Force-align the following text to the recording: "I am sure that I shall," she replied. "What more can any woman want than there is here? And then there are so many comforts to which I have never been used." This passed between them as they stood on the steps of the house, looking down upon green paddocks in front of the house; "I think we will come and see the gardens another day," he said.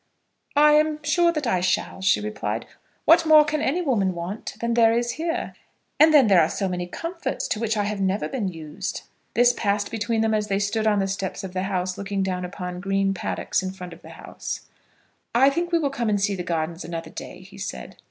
"I 0.55 0.71
am 0.71 0.97
sure 1.03 1.31
that 1.31 1.45
I 1.45 1.61
shall," 1.61 2.01
she 2.01 2.19
replied. 2.19 2.65
"What 3.05 3.23
more 3.23 3.45
can 3.45 3.61
any 3.61 3.83
woman 3.83 4.15
want 4.15 4.55
than 4.59 4.73
there 4.73 4.93
is 4.97 5.11
here? 5.11 5.53
And 5.99 6.11
then 6.11 6.25
there 6.25 6.41
are 6.41 6.49
so 6.49 6.67
many 6.67 6.87
comforts 6.87 7.47
to 7.49 7.59
which 7.59 7.77
I 7.77 7.83
have 7.83 8.01
never 8.01 8.27
been 8.27 8.47
used." 8.47 9.03
This 9.35 9.53
passed 9.53 9.91
between 9.91 10.21
them 10.21 10.33
as 10.33 10.47
they 10.47 10.57
stood 10.57 10.87
on 10.87 10.97
the 10.97 11.07
steps 11.07 11.43
of 11.43 11.53
the 11.53 11.61
house, 11.69 11.99
looking 11.99 12.23
down 12.23 12.43
upon 12.45 12.79
green 12.81 13.13
paddocks 13.13 13.61
in 13.61 13.73
front 13.73 13.93
of 13.93 14.01
the 14.01 14.09
house; 14.09 14.61
"I 15.35 15.51
think 15.51 15.71
we 15.71 15.77
will 15.77 15.91
come 15.91 16.09
and 16.09 16.19
see 16.19 16.33
the 16.33 16.41
gardens 16.41 16.83
another 16.83 17.11
day," 17.11 17.41
he 17.41 17.59
said. 17.59 17.95